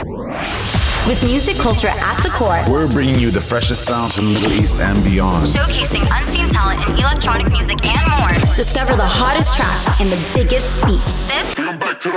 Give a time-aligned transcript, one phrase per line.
[0.00, 4.52] With music culture at the core, we're bringing you the freshest sounds from the Middle
[4.52, 5.46] East and beyond.
[5.46, 8.32] Showcasing unseen talent in electronic music and more.
[8.56, 11.24] Discover the hottest tracks and the biggest beats.
[11.24, 11.58] This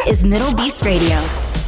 [0.08, 1.63] is Middle Beast Radio.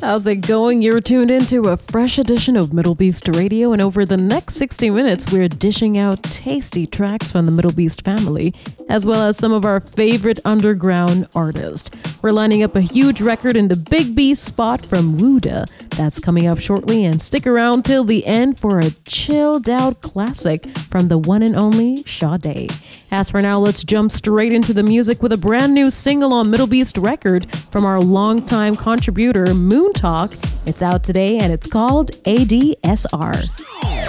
[0.00, 0.80] How's it going?
[0.80, 4.90] You're tuned into a fresh edition of Middle Beast Radio, and over the next 60
[4.90, 8.54] minutes, we're dishing out tasty tracks from the Middle Beast family,
[8.88, 11.90] as well as some of our favorite underground artists.
[12.22, 15.66] We're lining up a huge record in the Big Beast spot from Wodda.
[15.96, 20.68] That's coming up shortly, and stick around till the end for a chilled out classic
[20.76, 22.70] from the one and only Sade.
[23.10, 26.50] As for now, let's jump straight into the music with a brand new single on
[26.50, 30.36] Middle Beast Record from our longtime contributor, Moontalk.
[30.66, 33.32] It's out today and it's called ADSR.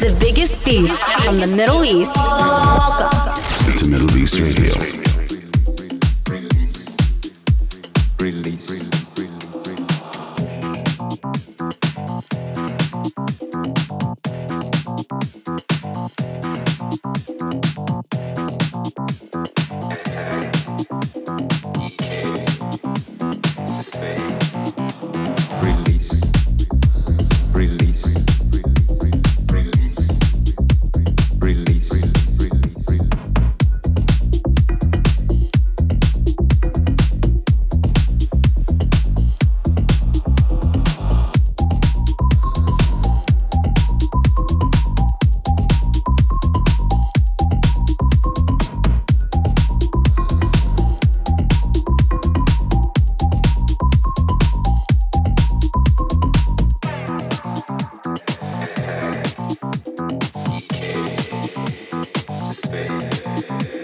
[0.02, 2.18] The biggest beats from the Middle East.
[2.18, 5.00] Welcome to Middle Beast Radio.
[8.42, 8.89] the
[25.62, 26.39] Release.
[62.72, 63.79] baby.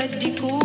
[0.00, 0.59] bête d'écho.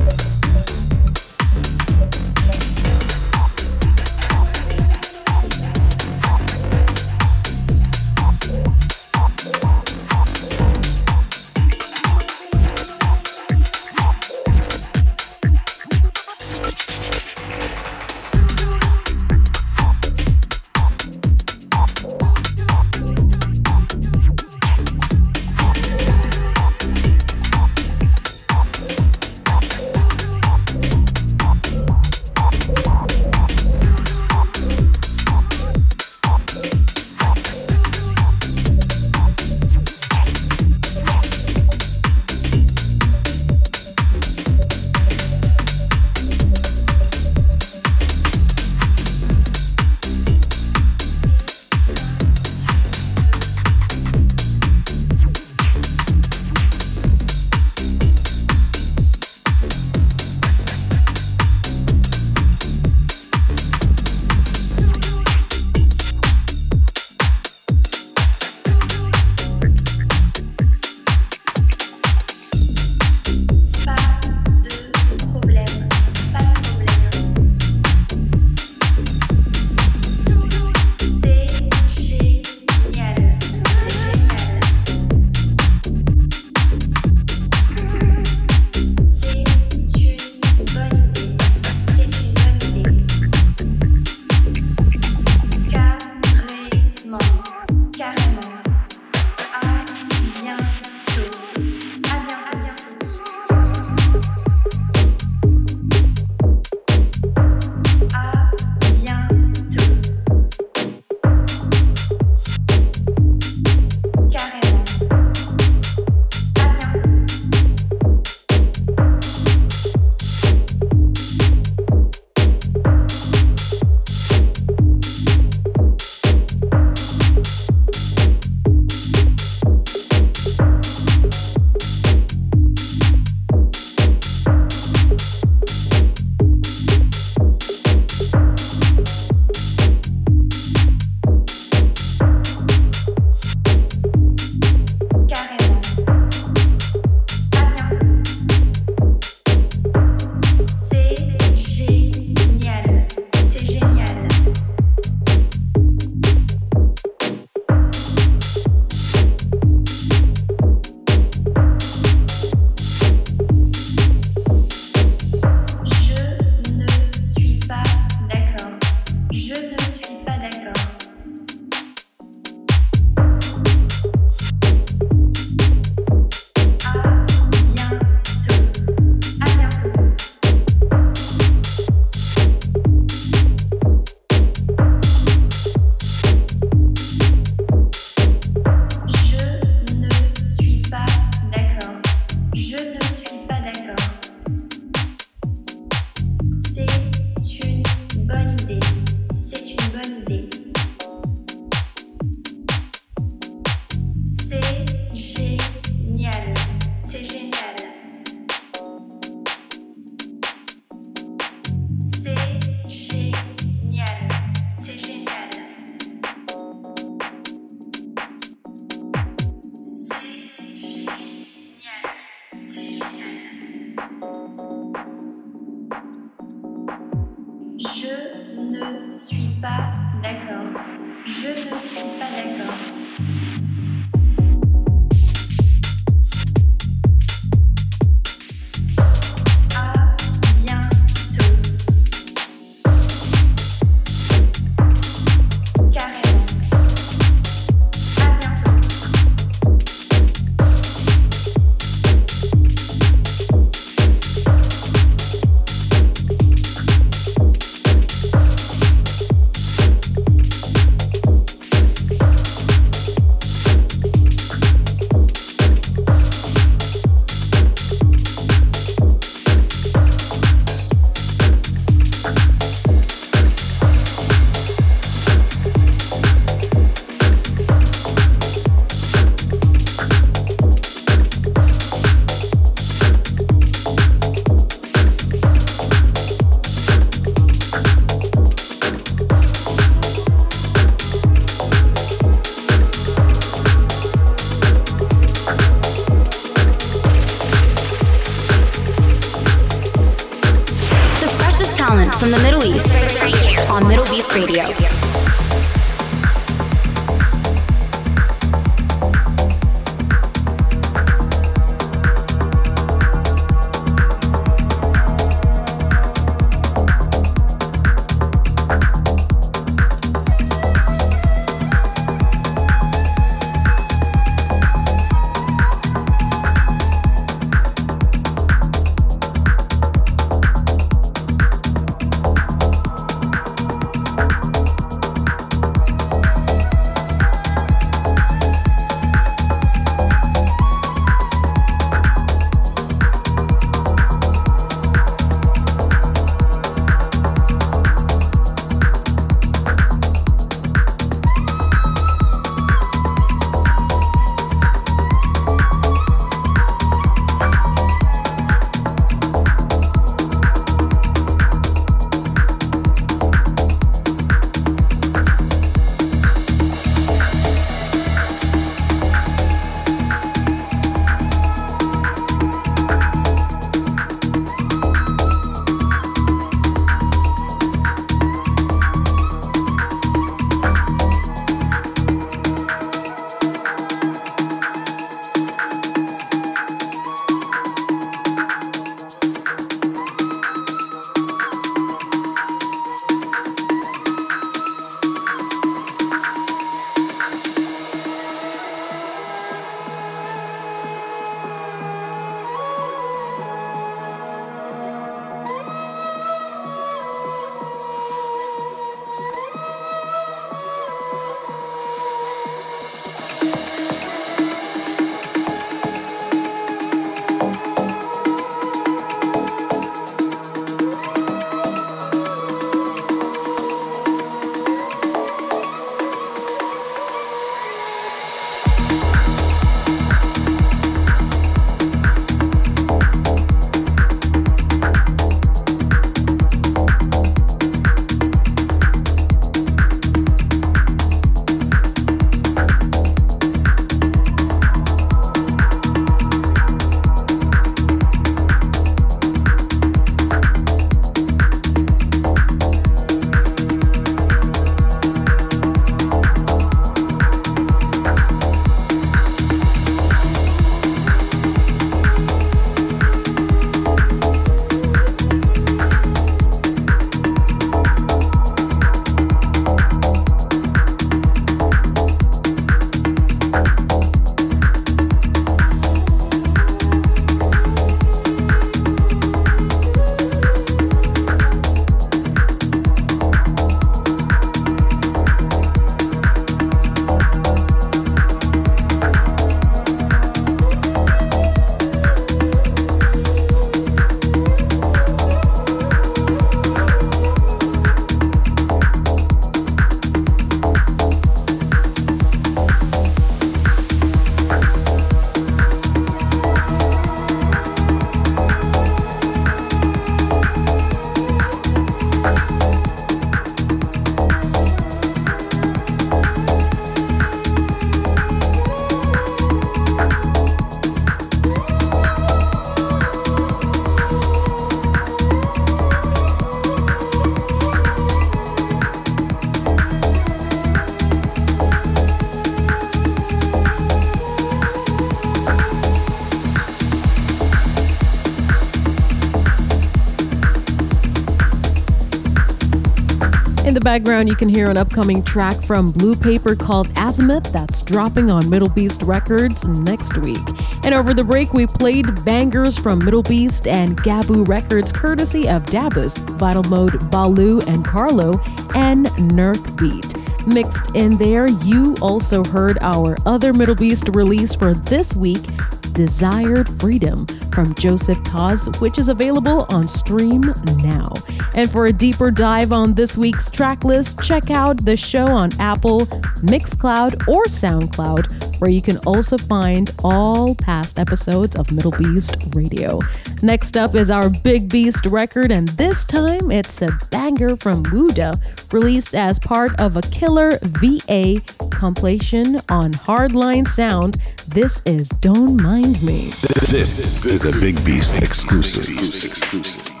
[543.91, 548.69] Background, you can hear an upcoming track from BluePaper called Azimuth that's dropping on Middle
[548.69, 550.39] Beast Records next week.
[550.85, 555.63] And over the break, we played bangers from Middle Beast and Gabu Records courtesy of
[555.63, 558.39] Dabous, Vinyl Mode, Baloo, and Carlo,
[558.75, 560.15] and Nerk Beat.
[560.47, 565.43] Mixed in there, you also heard our other Middle Beast release for this week,
[565.91, 571.11] Desired Freedom from Joseph Kaz, which is available on Stream now.
[571.53, 575.49] And for a deeper dive on this week's track list, check out the show on
[575.59, 576.01] Apple,
[576.41, 582.99] Mixcloud, or SoundCloud, where you can also find all past episodes of Middle Beast Radio.
[583.41, 588.39] Next up is our Big Beast record, and this time it's a banger from Wodda,
[588.71, 594.17] released as part of a killer VA compilation on Hardline Sound.
[594.47, 596.29] This is Don't Mind Me.
[596.69, 600.00] This is a Big Beast exclusive.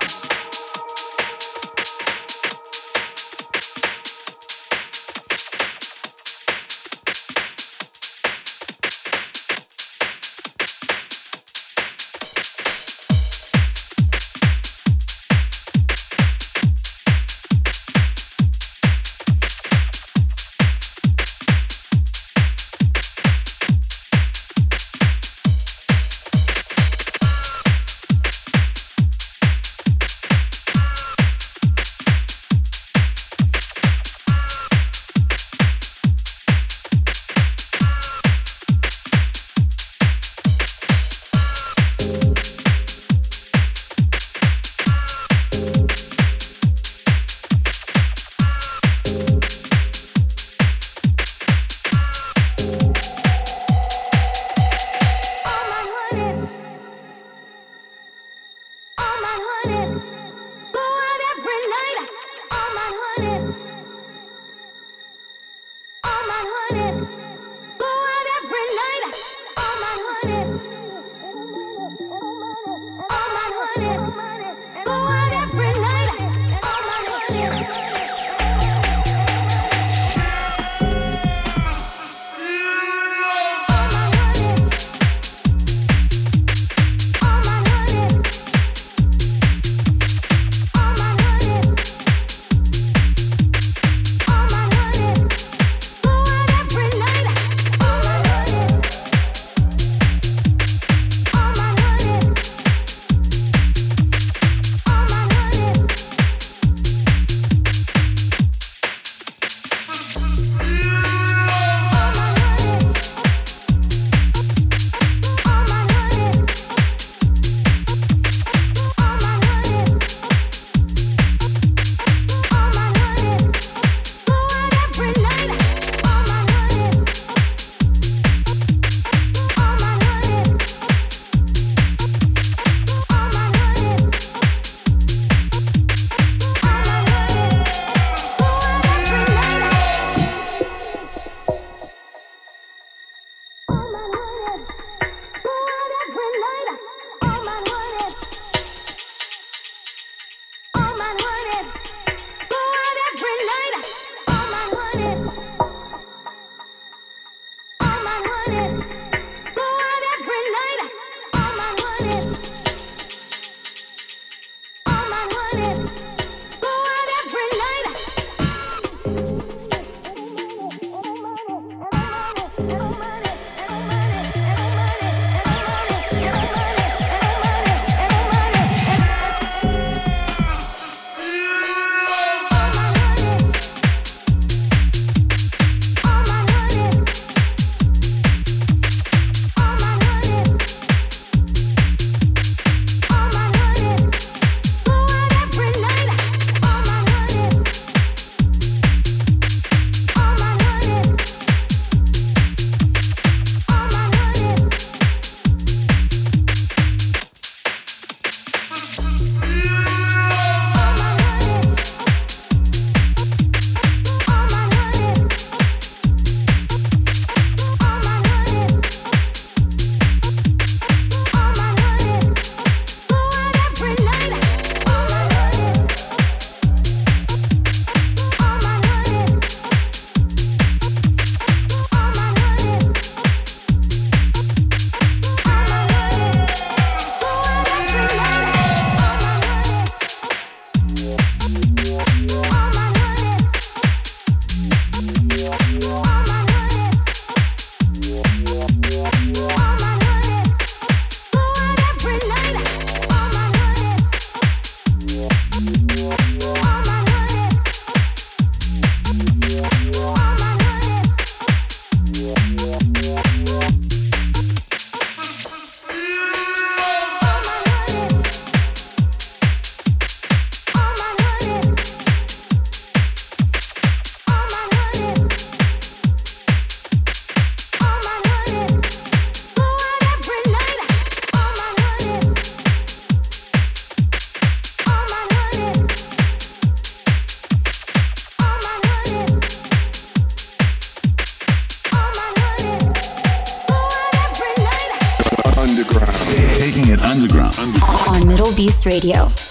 [298.85, 299.50] Radio.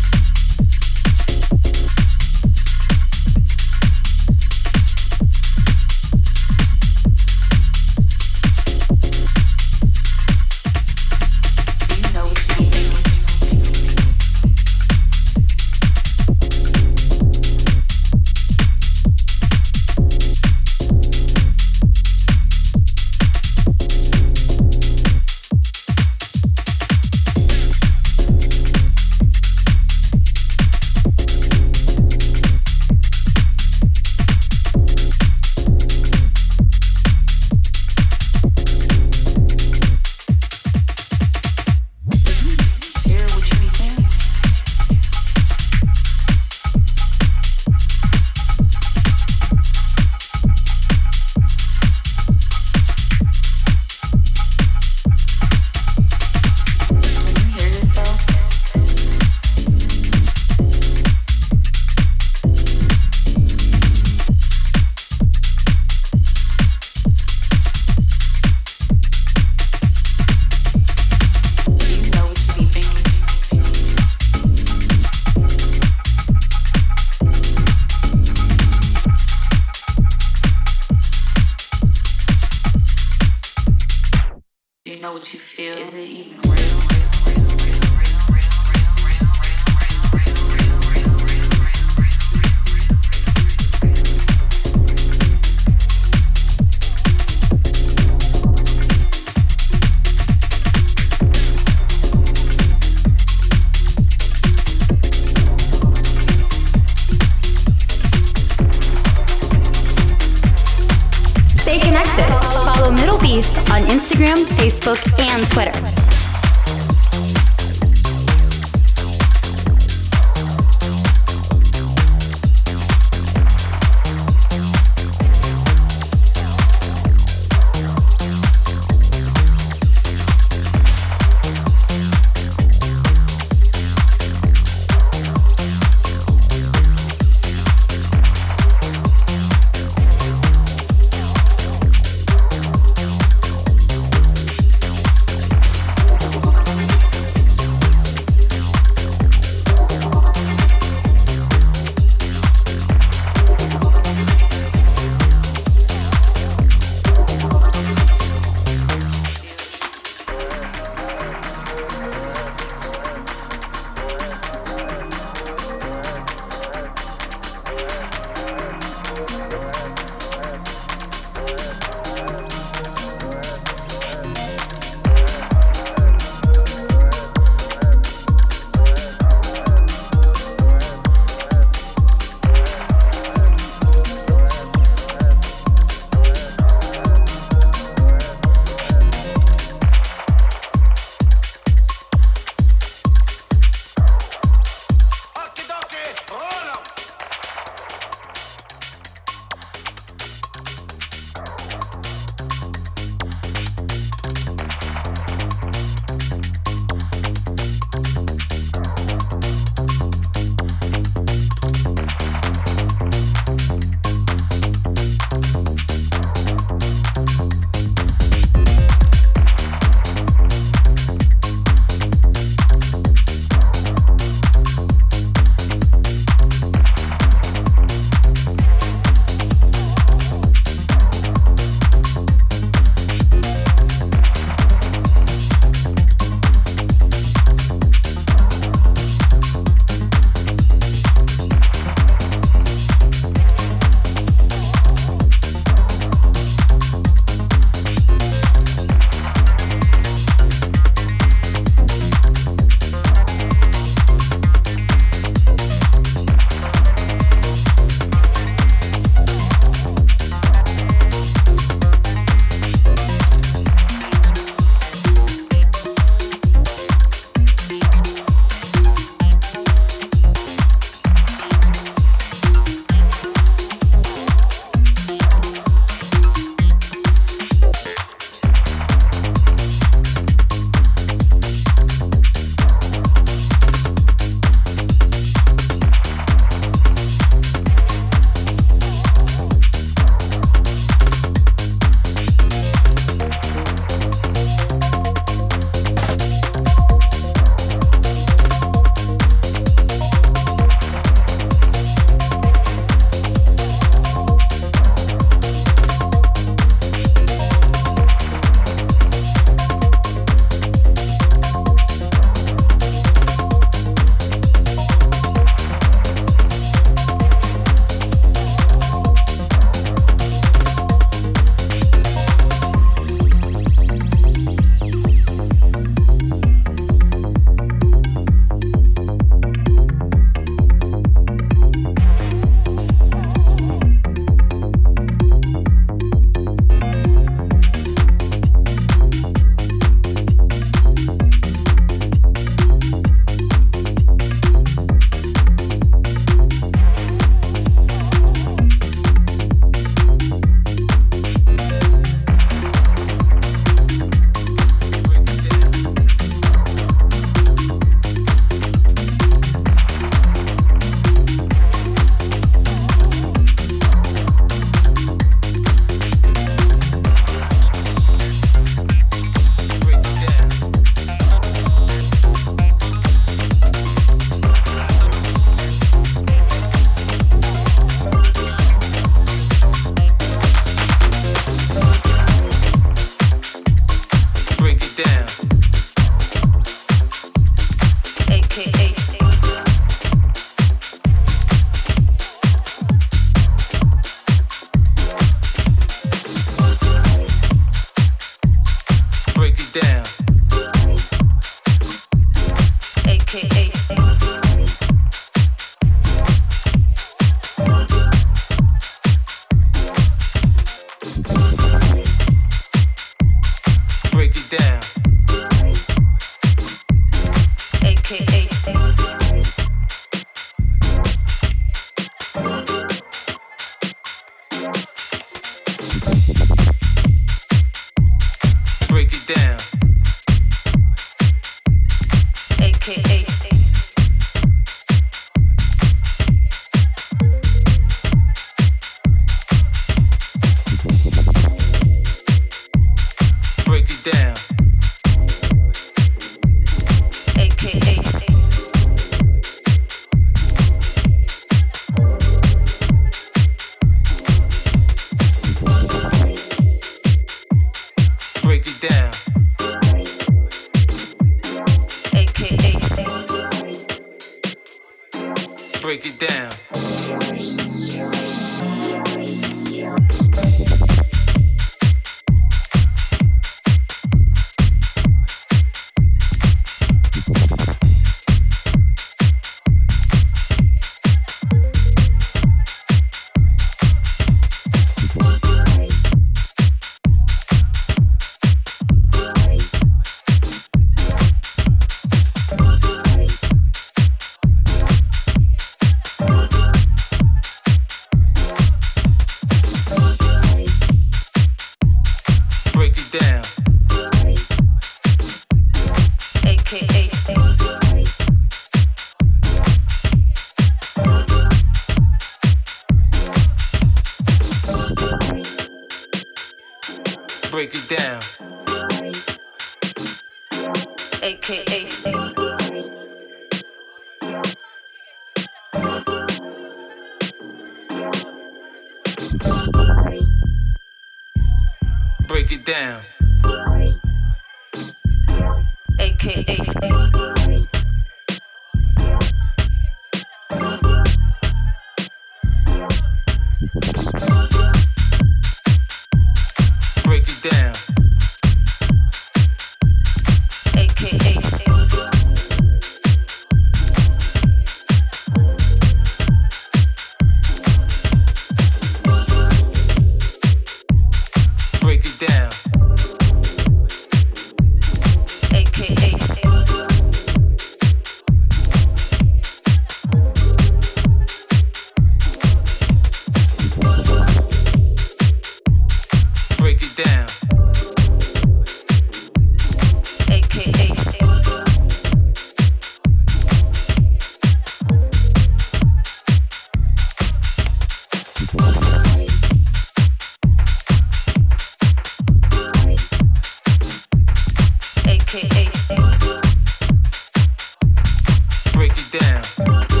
[598.81, 600.00] break it down.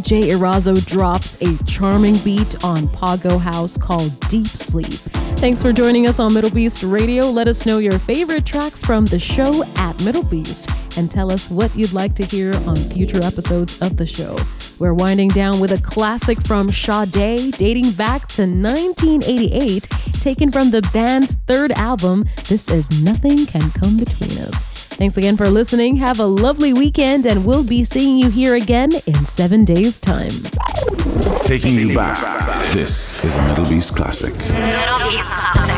[0.00, 4.92] J Erazo drops a charming beat on Pogo House called Deep Sleep.
[5.38, 7.26] Thanks for joining us on Middle Beast Radio.
[7.26, 11.50] Let us know your favorite tracks from the show at Middle Beast and tell us
[11.50, 14.36] what you'd like to hear on future episodes of the show.
[14.78, 20.82] We're winding down with a classic from Sade dating back to 1988, taken from the
[20.92, 22.24] band's third album.
[22.48, 24.73] This is Nothing Can Come Between Us.
[24.96, 25.96] Thanks again for listening.
[25.96, 30.30] Have a lovely weekend, and we'll be seeing you here again in seven days' time.
[31.44, 32.16] Taking you back.
[32.72, 34.32] This is a Middle Beast Classic.
[34.32, 35.73] Middle Beast Classic.